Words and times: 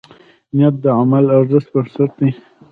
نیت 0.55 0.75
د 0.83 0.85
عمل 0.99 1.25
د 1.27 1.31
ارزښت 1.39 1.67
بنسټ 1.73 2.11
دی. 2.19 2.29